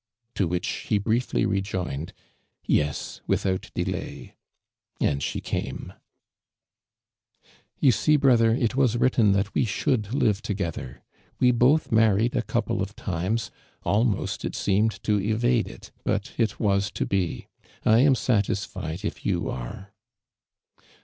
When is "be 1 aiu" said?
17.05-18.15